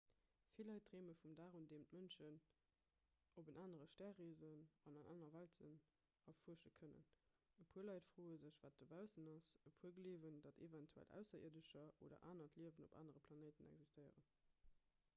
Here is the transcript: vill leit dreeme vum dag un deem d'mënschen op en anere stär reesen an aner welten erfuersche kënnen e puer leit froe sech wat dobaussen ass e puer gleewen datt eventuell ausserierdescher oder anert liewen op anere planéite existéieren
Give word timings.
vill 0.57 0.65
leit 0.67 0.83
dreeme 0.85 1.13
vum 1.23 1.33
dag 1.39 1.55
un 1.57 1.65
deem 1.71 1.83
d'mënschen 1.89 2.39
op 3.41 3.51
en 3.53 3.59
anere 3.65 3.87
stär 3.91 4.15
reesen 4.21 4.63
an 4.91 4.97
aner 5.11 5.29
welten 5.35 5.75
erfuersche 6.33 6.73
kënnen 6.79 7.05
e 7.65 7.67
puer 7.75 7.87
leit 7.91 8.09
froe 8.15 8.33
sech 8.45 8.57
wat 8.65 8.81
dobaussen 8.85 9.31
ass 9.35 9.53
e 9.71 9.75
puer 9.77 9.95
gleewen 9.99 10.41
datt 10.47 10.63
eventuell 10.69 11.11
ausserierdescher 11.19 11.93
oder 12.07 12.23
anert 12.33 12.59
liewen 12.63 12.89
op 12.89 12.99
anere 13.05 13.25
planéite 13.29 13.69
existéieren 13.73 14.29